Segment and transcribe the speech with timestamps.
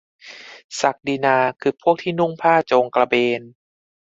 [0.81, 3.41] ศักดินาคือพวกที่นุ่งผ้าโจงกระเบน?